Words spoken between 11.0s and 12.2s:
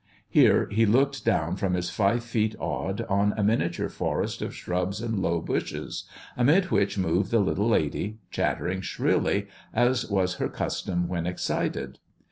when excited.